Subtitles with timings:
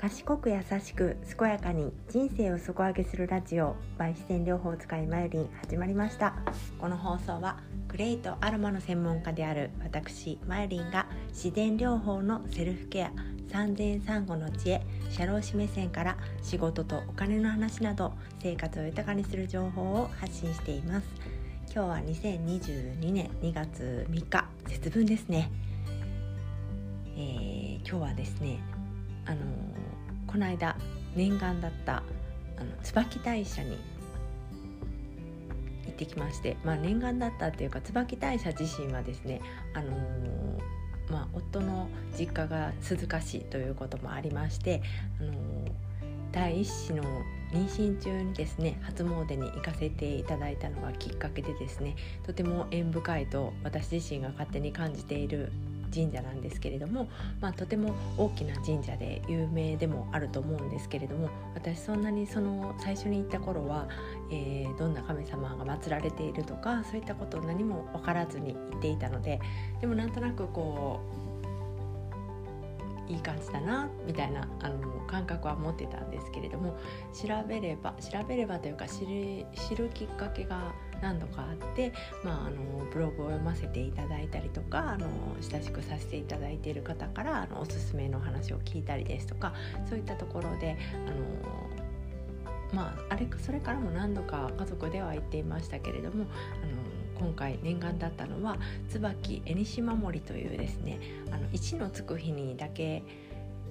[0.00, 6.34] 賢く優しく健やかに人生を底上げするラジオ by 視線療法使いマユリン始まりました。
[6.78, 13.12] この放送はグレイとアロマの専門家である私マユリンが自然療法のセルフケア
[13.52, 21.06] 産前産後の知恵社労士目線から仕事とお金の話など生活を豊かにする情報を発信しています。
[21.70, 25.52] 今日は2022年2月3日節分ですね、
[27.18, 28.60] えー、今日はですね
[29.30, 29.40] あの
[30.26, 30.76] この間
[31.14, 32.02] 念願だった
[32.56, 33.78] あの椿大社に
[35.86, 39.40] 行ってきまして、まあ、念願だったっていうか椿大社自身はですね、
[39.72, 44.82] あのー、まあ、夫の実家が鈴鹿市ということもありまして、
[45.20, 45.36] あのー、
[46.32, 47.04] 第一子の
[47.52, 51.94] 妊娠中にですね初詣に行かせていただいたのがきっかけでですね
[52.24, 55.52] とても縁深いと私自身が勝手に感じている
[55.92, 57.08] 神社なんですけれども、
[57.40, 63.88] まあ、とても大きな神社で有名でもあると思うんですけれども私そんなにその最初に行った頃は、
[64.30, 69.40] えー、どんな神様が祀られているとかそういったことを何も分からずに行っていたので
[69.80, 71.19] でもなんとなくこう
[73.10, 76.76] いい感じだなみたいなあの感覚は持ってたんですけれども
[77.12, 85.08] 調べれば調べればというか知る知るきっかけが何度かあって、まあ、あのブログを読ませていただいたりとかあの
[85.40, 89.54] 親しくさせていただいている方からあのおすすめの話を聞いたりですとか
[89.88, 91.16] そういったところであの
[92.72, 96.26] まああれそれからも何度か家族では言っていましたけれども
[96.62, 96.89] あの
[97.20, 98.56] 今回念願だったのは
[98.88, 100.98] 椿えにし守りというですね
[101.30, 103.02] あの1のつく日にだけ、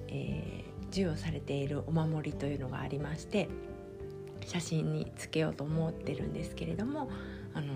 [0.06, 3.48] えー、授与されているお守りというのがありまして
[4.46, 7.10] 写真につけようと思ってるんですけれども
[7.52, 7.74] あの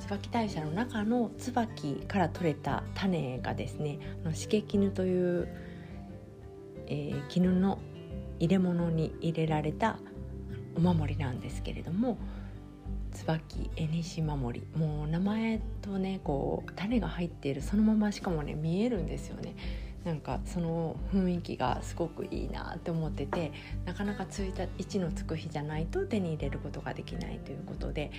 [0.00, 5.48] 椿大社の中の椿から取れた種がですねあの刺絹という、
[6.88, 7.78] えー、絹の
[8.40, 9.98] 入れ物に入れられた
[10.76, 12.18] お守りなんですけれども
[13.16, 14.78] 椿えにし守り。
[14.78, 19.54] もう名前とねこう種が入っているそのまましかもね見えるんですよね。
[20.04, 23.50] なんかその雰囲気がすごくいいなって思ってて
[23.84, 28.12] なかなかついた位置のつく日じゃないと手に入れることができないということで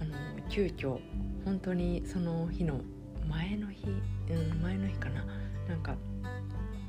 [0.00, 0.14] あの
[0.48, 0.98] 急遽
[1.44, 2.80] 本当にその日の
[3.28, 5.24] 前の日、うん、前の日かな。
[5.68, 5.94] なんか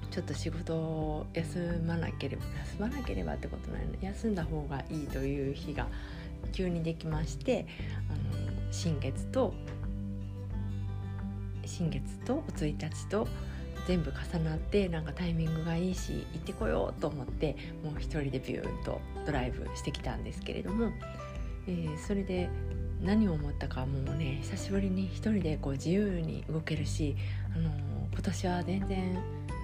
[0.09, 3.93] ちょっと仕事を休まなければ休まなければってことないの。
[4.01, 5.87] 休んだ方がいいという日が
[6.49, 7.67] 急にできまして
[8.09, 9.53] あの新月と
[11.65, 13.27] 新月とお1日と
[13.87, 20.91] 全部重なってなんかタイミングがいいし行ってこようと思ってもう一人でビューンとドライブしてきたんですけれども、
[21.67, 22.49] えー、それで
[23.01, 27.15] 何を思ったかもうね久しぶりに一人でこう自由に動けるし、
[27.55, 27.73] あのー、
[28.13, 29.23] 今年は全然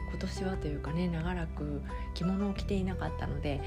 [0.10, 1.82] 今年はというかね長らく
[2.14, 3.62] 着物を着ていなかったので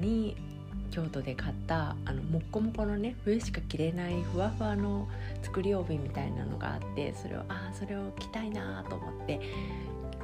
[0.00, 0.36] に
[0.90, 5.08] 京都で買ったあのもっこもこのね冬しか着れないふわふわの
[5.42, 9.40] 作り帯みたいなのがあってそれをああそれを着たいなと思って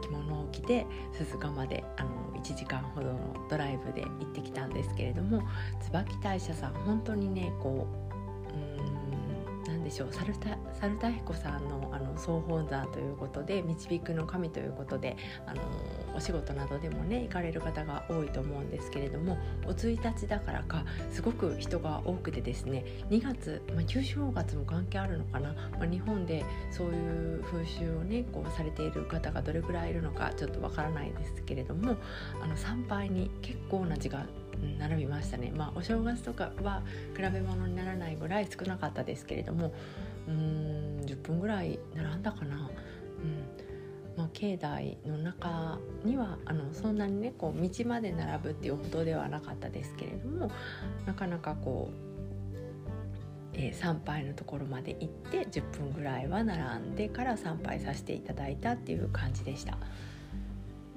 [0.00, 3.18] 着物を着て鈴鹿まであの1時間ほどの
[3.50, 5.42] ドライブで行ってきたんですけれども
[5.80, 7.86] 椿大社さん本当にねこ
[8.50, 9.01] ううん
[9.84, 10.08] でしょう。
[10.12, 15.16] 猿田猿田彦さんのあの総本山ということで導くの神ということで
[15.46, 15.62] あの
[16.14, 31.96] お仕事などでもね行かれる方が多いと思うんですけれどもお1日だからかすごく人が多くてですね2月、まあ、旧正月も関係あるのかな、まあ、日本でそういう風習をねこうされている方がどれぐらいいるのかちょっとわからないですけれども
[32.42, 34.28] あの参拝に結構な時間
[34.78, 35.52] 並びましたね。
[35.54, 36.82] まあお正月とかは
[37.16, 39.72] 比べ物にならないぐらい少なかったですけれども
[40.28, 43.72] うん10分ぐらい並んだかな、うん。
[44.16, 50.50] まあ、境内の中にはあのそんなにねこう道まで並ぶっていうほどではなかったですけれども
[51.06, 52.12] なかなかこう
[53.54, 59.76] えー、参拝のところまで行って10分ぐらいは並んでから参拝させていただいたっていう感じでした。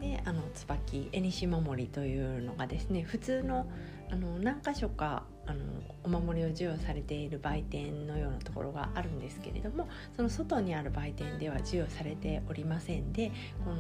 [0.05, 3.67] であの椿えにし守りというのがですね普通の
[4.11, 5.63] あの何箇所かあの
[6.03, 13.31] お守りを授与されている売店のようなところがあるんですけれどもその外にある売店では授与されておりませんで
[13.63, 13.77] この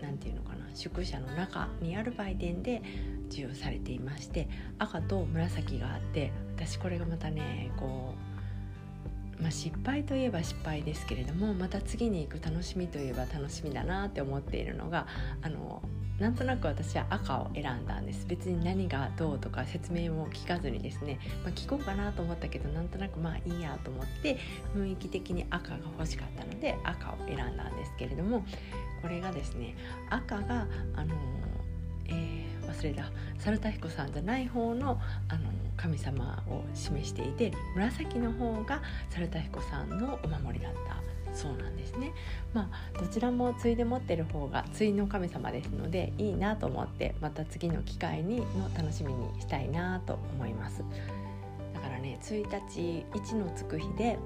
[0.00, 2.82] 何て言うのかな宿舎の中にある売店で
[3.28, 4.48] 授与されていまして
[4.78, 8.25] 赤と紫があって私これがまたねこう
[9.40, 15.06] まあ、失敗といえば失敗ですけれどもまた次に行く楽しみといえば楽しみだなって思っているのが
[15.42, 15.82] あの
[16.18, 18.26] なんとなく私は赤を選んだんです。
[18.26, 24.38] 別に何がどうとか説明も聞かずにですね、まあ、聞こうかなと思ったけどなんとなくまあいいやと思って
[24.74, 28.46] 雰囲気的に赤が欲しかったので赤を選んだんですけれども
[29.02, 29.76] これがですね
[30.08, 31.16] 赤があの、ー、
[32.86, 41.06] れた猿田彦さんじゃない方のあの神様を示していて紫の方が猿田彦さんのお守りだった
[41.36, 42.12] そうなんですね。
[42.54, 50.82] まあどちらもついで持ってる方がついの神様ですのでいいなと思ってまた次の機会にの楽しみにしたいなと思います。
[51.74, 54.18] だからね1日1のつく日で、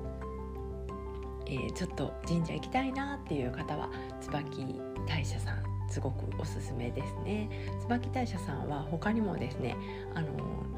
[1.47, 3.89] えー、ちょっと神社行きたいなっていう方は
[4.21, 7.51] 椿大社さんすごくおすすめですね。
[7.81, 9.77] 椿大社さんは他にもですね
[10.15, 10.29] あの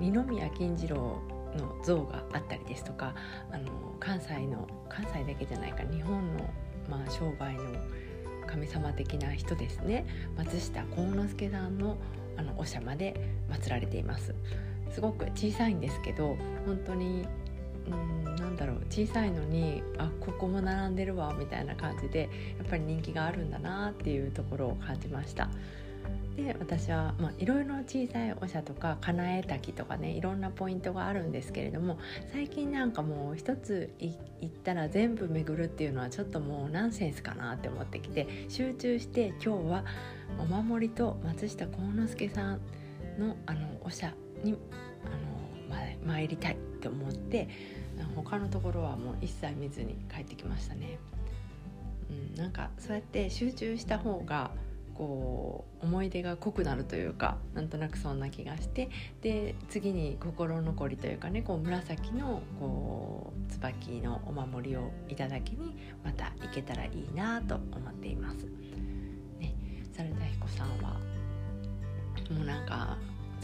[0.01, 1.21] 二宮金次郎
[1.57, 3.15] の像があったりですとか
[3.53, 3.71] あの
[4.01, 6.51] 関西の関西だけじゃないか日本の、
[6.89, 7.63] まあ、商売の
[8.47, 10.07] 神様的な人ですね。
[10.37, 11.97] 松下幸之助さんの
[12.37, 13.15] あのお社まで
[13.51, 14.35] 祀られています。
[14.91, 16.37] すごく小さいんですけど
[16.67, 17.27] 本当に
[18.93, 22.29] 小さいのにあここも並んでるわみたいな感じで
[22.59, 25.49] やっぱり人気があるんだなっていうところを感じました。
[26.37, 31.99] で私は、いろいろ小さいお社とかかなえ滝とかねいろんなポイントがあるんですけれども
[32.33, 34.13] 最近なんかもう一つ行
[34.47, 39.85] ったら全部巡るっていうのはちょっともうナンセンスかなって思ってきて集中して今日は
[40.39, 42.61] お守りと松下幸之助さん
[43.19, 44.13] のあのお社
[44.43, 44.55] に
[45.05, 47.49] あの、ま、参りたいって思って
[48.15, 50.99] 他のところはもう一切見ずに帰ってきましたね。
[52.11, 54.51] うん、なんかそうやって集中した方が
[54.95, 58.91] こう思い出が濃くなるというかなんとなくそんな気がして
[59.23, 68.62] で次に心残りというかねこう紫のこう椿のお守りをいただきにまた行けたらいいなと思っています。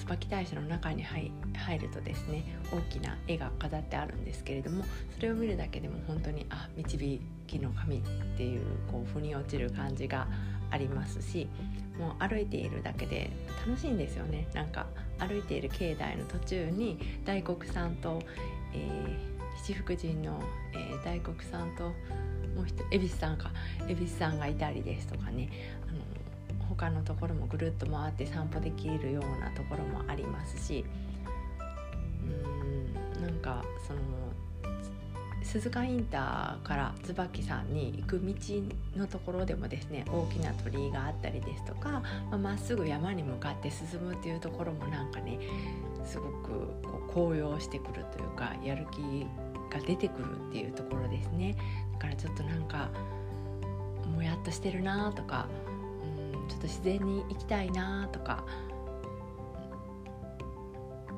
[0.09, 1.31] 椿大社の中に入
[1.79, 4.85] るとですね大きな絵が飾ってあるんですけれども
[5.15, 8.01] それを見るだけでも本当にあ導きの神っ
[8.37, 10.27] ていうこう腑に落ちる感じが
[10.71, 11.49] ありますし
[11.99, 13.31] もう歩いているだけで
[13.67, 14.47] 楽しいんですよね。
[14.55, 14.87] なんか
[15.19, 18.23] 歩いている境内の途中に大黒さんと、
[18.73, 20.41] えー、七福神の、
[20.75, 21.85] えー、大黒さんと
[22.55, 23.51] もう一恵比寿さんか
[23.89, 25.49] 恵比寿さんがいたりですとかね
[25.89, 25.99] あの
[26.79, 30.85] 他のところもぐるっと回って散歩できるようなところもありますし
[32.23, 34.01] うんなんかその
[35.43, 38.35] 鈴鹿インターから椿さんに行く道
[38.97, 45.39] のところでもですね大きな鳥居があったりですとかまっすぐ山に向かって進むっていうところもなんかね
[46.05, 46.51] すごく
[46.83, 49.27] こう高揚してくるというかやる気
[49.75, 51.57] が出てくるっていうところですね。
[51.95, 52.89] だからちょっとなんか
[54.09, 55.47] もやっとしてるなとか
[56.49, 58.45] ちょっと自然に行きたいなとか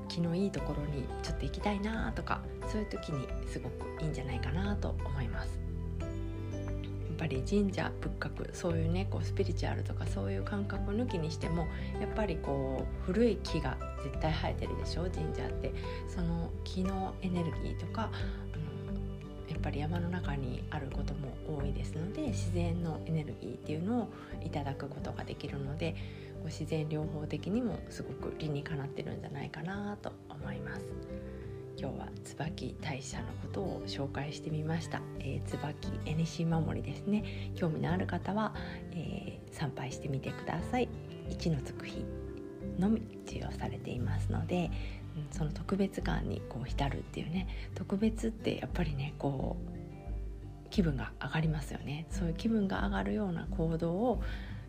[0.08, 5.60] 気のいいところにちょっと行きたいなとかそういう時にすごくいいんじゃないかなと思います。
[6.00, 11.66] やっぱり神社仏閣そういうねこうスピリチュアルとかそういう感覚抜きにしても
[12.00, 15.02] やっぱりこう古い木が絶対生えてるでしょ？
[15.02, 15.74] 神社って
[16.08, 18.10] その木のエネルギーとか
[18.54, 21.29] あのやっぱり山の中にあることも
[21.70, 24.08] いですので自然のエネルギーっていうのを
[24.44, 25.94] いただくことができるので
[26.44, 30.86] 自然療法的にもすごく理にかなってるんじゃないかなと思います。
[31.76, 37.52] 今日は椿大社のことを紹介してみました、えー、椿えにし守りですね。
[37.56, 38.54] 興味のある方は、
[38.92, 40.88] えー、参拝してみてください。
[41.30, 42.04] 1のつく日
[42.78, 44.70] のみ授与されていますので、
[45.30, 47.48] その特別感にこう浸るっていうね。
[47.74, 49.79] 特別ってやっぱりねこう
[50.70, 54.22] 気分が上がりますよねそういう気分が上がるような行動を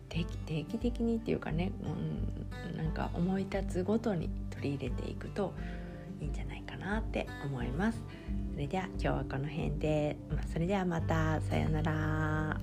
[0.08, 5.54] 定期定期的にっていうかね、うん、なんか思い立つごとに取り入れていくと
[6.20, 8.02] いいんじゃないかなって思います。
[8.52, 12.60] それでは今日はこの辺で、まあ、それではまたさようなら。